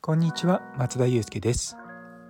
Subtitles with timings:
[0.00, 1.76] こんにちは松田祐介です。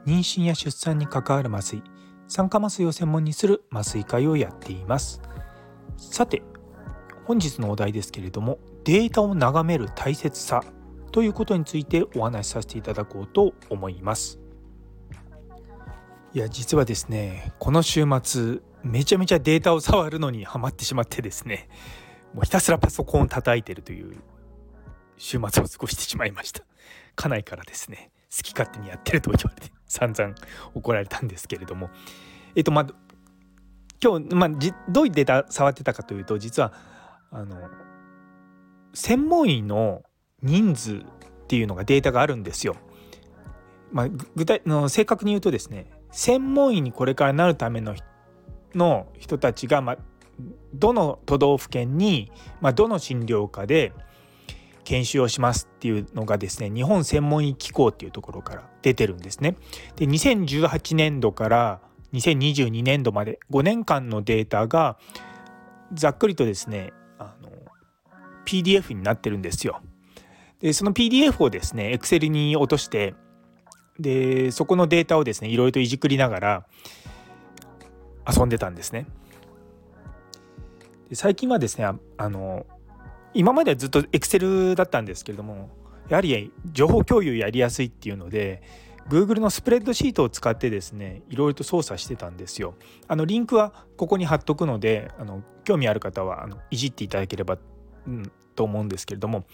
[0.05, 1.85] 妊娠や出産に関わる麻酔
[2.27, 5.23] 酸化麻酔を専門にする麻酔会をやっています。
[5.97, 6.43] さて
[7.25, 10.65] 本日のお題ですけれどもデータを眺める大切さ
[11.13, 14.41] ということについてお話しさせていただこうと思います。
[16.35, 21.69] いや実はですねこの週末めちゃめちゃデータを触るのにハマってしまってですね。
[22.33, 24.17] もうひたすらパソコンを叩いてるという
[25.17, 26.63] 週末を過ごしてしまいました。
[27.17, 30.35] 家内からですね好き勝手にやってると言われて散々
[30.75, 31.91] 怒られたんですけれども。
[32.55, 32.87] えっとまあ
[34.03, 34.51] 今日、まあ、
[34.89, 36.73] どういうデータ触ってたかというと実は
[37.31, 37.57] あの
[38.93, 40.03] 専門医の
[40.43, 41.03] 人数っ
[41.49, 42.77] ていうのがデータがあるんですよ。
[43.93, 47.95] まあ、具体の正確に言うとですね専門医にこれからなるための
[48.77, 49.97] の人たちが、ま、
[50.75, 52.31] どの都道府県に、
[52.61, 53.93] ま、どの診療科で
[54.85, 59.57] 研修をしますっていうのがですね日本専門医機構っていうところから出てるんですね。
[59.97, 61.81] で2018年度から
[62.13, 64.97] 2022年度まで5年間のデータが
[65.93, 67.51] ざっくりとですねあの
[68.47, 69.81] PDF になってるんですよ。
[70.61, 73.15] でその PDF をですね Excel に落として
[73.99, 76.67] でそこのデータをですねいろいろといじくりながら
[78.27, 79.07] 遊んでたんですね。
[81.09, 82.67] で最近はですねあの
[83.35, 85.71] 今まではずっと Excel だったんですけれども
[86.09, 88.63] やはり情報共有やりやすいっていうので
[89.09, 92.75] Google のスプレッドシートを使ってですねいろいろと操作してたんですよ。
[93.07, 97.59] あのリンクはここに貼っとくのであの興味ある方はあのいじっていただければ、
[98.07, 99.45] うん、と思うんですけれども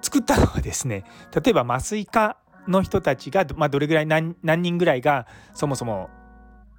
[0.00, 6.10] 作ったのはですね例えば麻酔科の人たちが、まあ、どれぐらい何人ぐらいがそもそも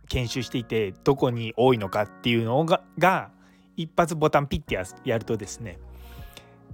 [0.07, 3.31] 研修していてどこに多いのかっていうのがが
[3.75, 4.77] 一発ボタンピッて
[5.09, 5.79] やるとですね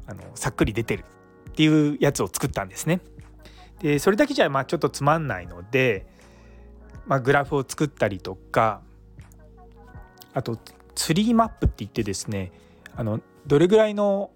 [0.07, 1.05] あのさっくり出てる
[1.49, 3.01] っていうやつを作ったんですね。
[3.79, 6.05] でそれだけじゃまあちょっとつまんないので、
[7.05, 8.81] まあ、グラフを作ったりとか
[10.33, 10.57] あと
[10.95, 12.51] ツリーマップって言ってですね
[12.95, 14.31] あのどれぐらいの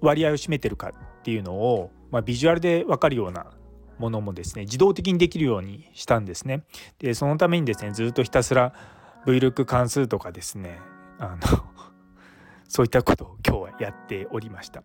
[0.00, 3.46] 割合を占めてるかっていうのを、まあ、ビジュアルで分かるような
[3.98, 6.64] ものもですね自動的にできるようにしたんですね。
[6.98, 8.72] でそのためにですねずっとひたすら
[9.26, 10.78] VLOOK 関数とかですね
[11.18, 11.38] あの
[12.68, 14.82] そういったことを今日はやっておりました。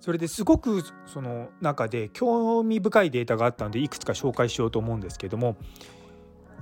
[0.00, 5.58] それですごくその中で興味深いデータがあったのでいくつか紹介しようと思うんですけども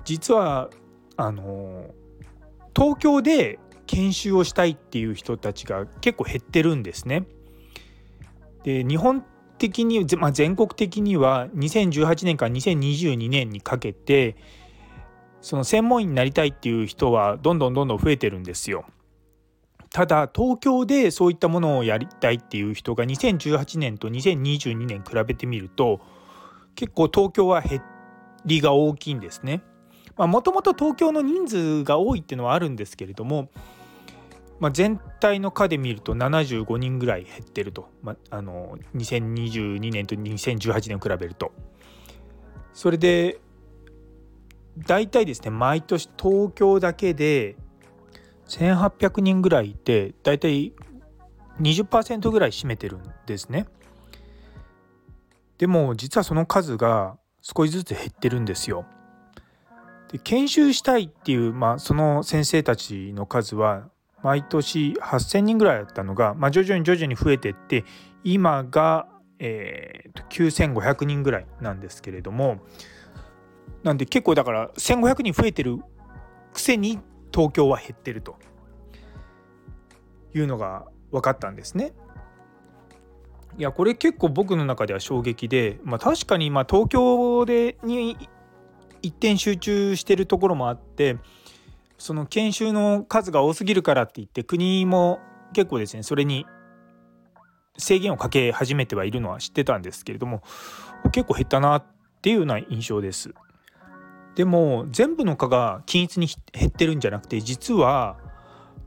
[0.05, 0.71] 実は
[1.17, 1.95] あの
[2.75, 7.27] 東京で研修をしたいっていう人たちが結構減ってるんですね。
[8.65, 9.25] で日本
[9.59, 14.37] 的に、まあ、全国的には2018年から2022年にかけて
[15.41, 18.87] その専門医になりたいっていう人はどんどんどんどん増えてるんですよ。
[19.91, 26.01] ただ東京でそういったものをやりたいっていう人が2018年と2022年比べてみると
[26.75, 27.83] 結構東京は減
[28.45, 29.63] りが大きいんですね。
[30.17, 33.51] もともと東京の人数が多いっていうのはあるんですけれども
[34.61, 41.53] まあ、全体の科で見ると75人ぐらい減ってると、まあ、あの2022年と2018年を比べると。
[42.73, 43.41] それで
[44.79, 47.57] 大体ですね毎年東京だけで
[48.47, 50.73] 1800人ぐらいいて大体
[51.61, 53.67] 20%ぐらい占めてるんですね。
[55.59, 58.87] でも実はその数が少しずつ減ってるんですよ。
[60.13, 63.91] で研修したいっていう、まあ、その先生たちの数は
[64.23, 67.85] 毎年8,000人ぐらいだったのが、まあ、徐々に徐々に増えてって
[68.25, 69.09] 今が、
[69.39, 72.61] えー、9,500人ぐらいなんですけれども
[73.83, 75.79] なんで結構だから1,500人増えてる
[76.53, 76.99] くせに
[77.33, 78.37] 東京は減ってると
[80.35, 81.93] いうのが分かったんですね。
[83.57, 88.17] いやこれ結構僕の中では衝撃で、まあ、確かにま東京でに
[89.03, 91.17] 一点集中してるところもあって
[91.99, 95.19] その研修の数が多すぎるからって言って国も
[95.53, 96.47] 結構ですねそれに
[97.77, 100.43] 制限をかけ始めてはいるのは知ってたんですけれども
[101.13, 101.85] 結構減ったなっ
[102.23, 103.35] ていうような印象です。
[104.35, 108.17] でも全部の科が均一に減ってるんじゃなくて実は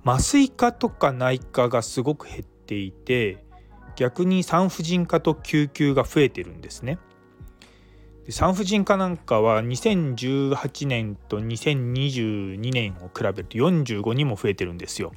[0.05, 3.43] 麻酔科とか内科がすごく減っていて
[3.97, 6.99] 逆に産婦人科と救急が増えてるんですね。
[8.31, 15.11] 産婦人科なんかは2018年と2022年を比べると45人も増えてるんですよ。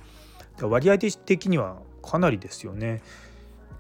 [0.60, 3.02] 割合的にはかなりですよね。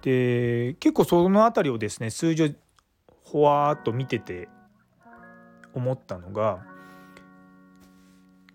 [0.02, 2.48] で結構その辺りをですね数字を
[3.22, 4.48] ほわーっと見てて
[5.72, 6.64] 思ったのが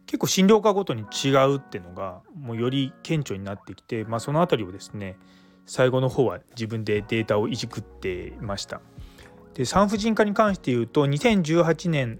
[0.05, 5.17] 結構診療科ごとに違うっていうのがもうより顕著になってきて、まあ、その辺りをですね
[5.65, 8.81] 最後の方は自分でデータをいじくってました。
[9.53, 12.19] で産婦人科に関して言うと2018年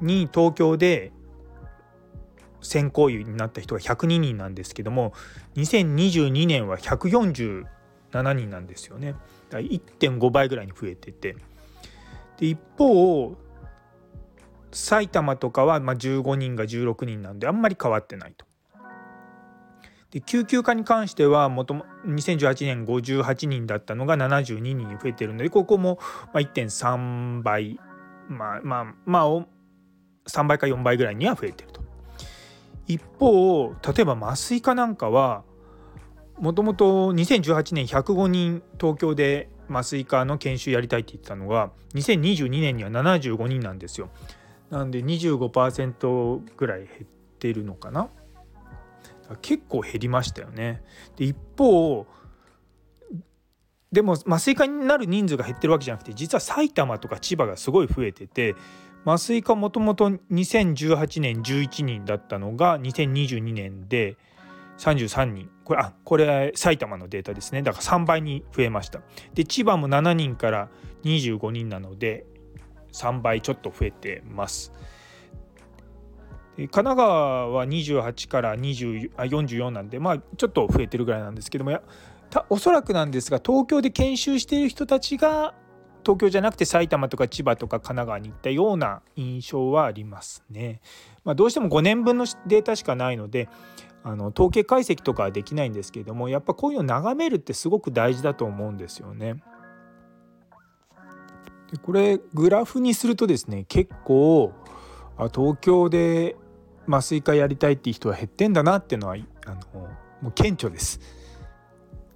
[0.00, 1.12] に東京で
[2.60, 5.12] 先行医になった人が102人なんですけども
[5.56, 7.66] 2022年は147
[8.10, 9.14] 人なんですよね。
[9.50, 11.36] 1.5倍ぐらいに増えてて
[12.38, 13.36] で一方
[14.72, 18.45] 埼玉とかはま15人が16人なんであんまり変わってないと。
[20.10, 25.98] で救急科に関してはもとも2018年58人だったのが72人に増えてるのでここも
[26.32, 27.78] 1.3倍
[28.28, 29.46] まあまあまあ
[30.28, 31.84] 3倍か4倍ぐらいには増えてると。
[32.88, 35.42] 一方例えば麻酔科なんかは
[36.38, 44.10] もともと2018年105人東京で麻酔科の研修やりたいって言ってたのが2022年には75人なんですよ。
[44.70, 47.06] なんで25%ぐらい減っ
[47.38, 48.08] てるのかな
[49.42, 50.82] 結構減りましたよね。
[51.16, 52.06] で一方
[53.92, 58.54] でも麻酔科になる人数が減ってるわけじゃなくて実は埼玉とか千葉がすごい増えてて
[59.04, 64.16] 麻酔科もともと2018年11人だったのが2022年で
[64.78, 69.00] 33人これあこれ埼玉のデータですねだから3倍に増えました
[69.34, 70.68] で千葉も7人から
[71.04, 72.26] 25人なので
[72.92, 74.72] 3倍ちょっと増えてます。
[76.56, 81.82] 神奈川は28から20あ44なんでまあちょっと増えてるぐらいなんですけどもや
[82.48, 85.54] おそらくなんですが東京で研修している人たちが
[86.02, 90.80] 東京じゃなくて埼玉とか千葉とか神奈川に行ったような印象はありますね。
[91.24, 93.48] まあ、どうしても5年分のデータしかないので
[94.04, 99.42] あの統計解析とかはできないんですけれどもやっぱこういうのを眺めるってすごく大事だと思うんですよね。
[101.72, 104.52] でこれグラフにするとですね結構
[105.16, 106.36] あ東京で
[106.86, 109.16] 麻酔科やりたいっていう人は減ってんだなっていうのは
[109.46, 109.88] あの
[110.22, 111.00] もう顕著です。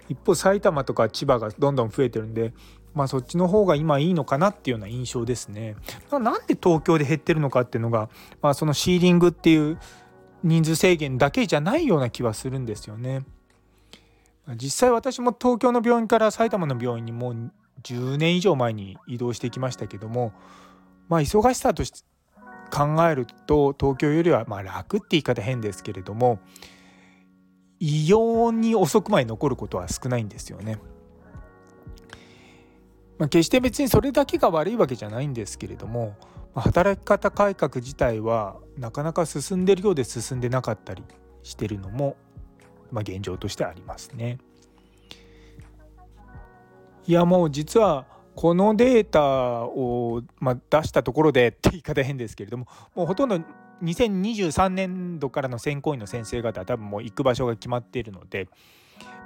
[0.09, 2.53] 一方埼玉とか千葉がどんどん増えてるんで
[2.95, 5.77] まあそっちの方が今いいのかなっていうような印象ですね。
[6.11, 8.09] まなんで東京で減ってるのかっていうのが、
[8.43, 9.79] まあ、そのシーリングっていう
[10.43, 13.25] 人数制限だけじゃないような気はするんですよね。
[14.57, 17.53] 実際私も東京の病院から埼玉の病院にもう
[17.83, 20.33] 10年以上前に移動してきましたけども
[21.09, 21.93] まあ忙しさとし
[22.71, 26.39] 考えると東京よりはまあ楽って言い方変ですけれども
[27.81, 30.79] 異様に遅くまで残ることは少ないんですよね。
[33.19, 36.17] まあ、決して別にそれだけが悪いわけじゃないんですけれども、
[36.55, 41.03] まあ、働き方改革自体はなかなか進んでるようで進んでなかったり
[41.43, 42.17] してるのも、
[42.91, 44.39] まあ、現状としてありますね。
[47.07, 48.07] いやもう実は
[48.41, 49.21] このデータ
[49.67, 53.39] を、ま出したところでって言い方変ですけれどももうほとんど
[53.83, 58.49] 2023年度からの選考員の先生方は多分もう行く場所が決まっているので、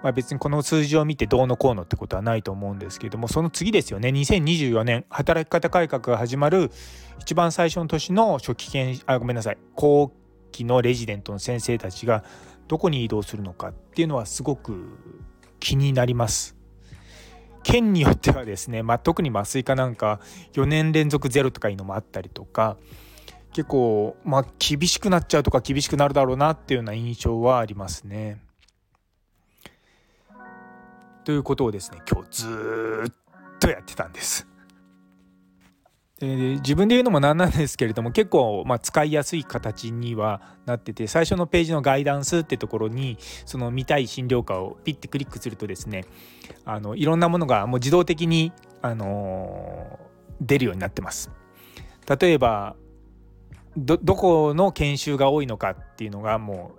[0.02, 6.72] まあ、別にこの数字を見てどうのこうのってことはないと思うんですけれどもその次ですよね2024年働き方改革が始まる
[7.20, 10.10] 一番最初の年の初期研あごめんなさい後
[10.50, 12.24] 期のレジデントの先生たちが
[12.66, 14.98] どこに移動するのかっていうのはすごく
[15.60, 16.63] 気になります。
[17.64, 20.20] 県によってはですね、まあ、特に麻酔科なんか
[20.52, 22.76] 4年連続ゼロとかいうのもあったりとか
[23.52, 28.40] 結構まあ厳しくなっちゃうとか厳しくなるだろうなっていうような印象はありますね。
[31.24, 34.53] ということをですね今日ずっとやってたんです。
[36.26, 46.04] で自分で言うのもなんなんですけれども結構ま使いやすい形にはなってて最初のページのガイダンスってところにその見たい診療科をピッてクリックするとですね
[46.64, 48.52] あのいろんなものがもう自動的に、
[48.82, 49.98] あの、
[50.40, 51.30] 出るようになってます。
[52.20, 52.76] 例えば
[53.76, 56.72] どこの研修が多いのかっていうのがも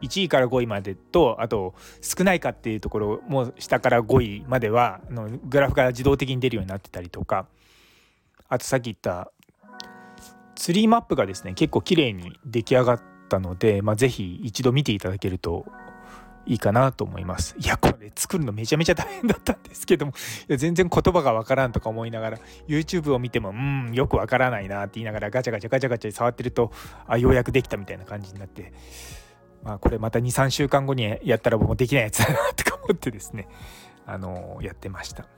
[0.00, 7.48] う1位から5位までとあと少ないかっていうところも下から5位まではあのグラフが自動的に出るようになってたりとか
[8.48, 9.30] あとさっき言った
[10.54, 15.66] ツリーマップがですね結構綺麗に出来上がったので、まあ、是非一度見ていただけると
[16.46, 17.54] いいかなと思います。
[17.58, 20.12] いやこれ作るのめちゃめちゃ大変だったんですけども
[20.48, 26.72] いや全然言葉がわからんとか思いながら YouTube を見てもうんよくわからないなって言いながらガチャガチャガチャガチャ触ってると
[27.06, 28.72] あようやくできたみたいな感じになって
[29.62, 33.46] まあこれまた23週間後にやったらもうできないやつだなとか思ってですね
[34.06, 35.37] あのやってました。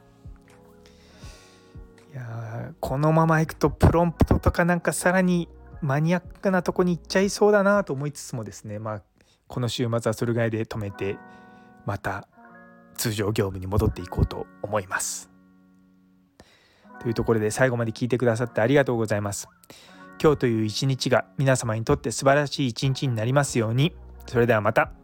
[2.12, 5.48] いやこのままいくとプロンプトとかなんかさらに
[5.80, 9.02] マニアックなとこに行っちゃいそうだなと思いつつもですねまあ
[9.46, 11.16] この週末はそれぐらいで止めて
[11.86, 12.26] また
[12.96, 15.30] 通常業務に戻っていこうと思います。
[17.00, 19.48] というところで最後まで聞いてくださってありがとうございます。
[20.22, 23.94] 今日という一日が皆様にとって素晴らしい一日になりますように
[24.26, 24.99] それではまた。